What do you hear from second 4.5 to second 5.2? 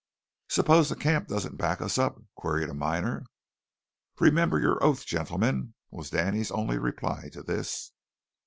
your oath,